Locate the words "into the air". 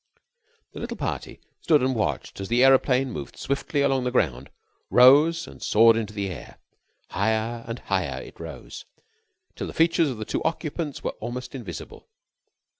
5.95-6.57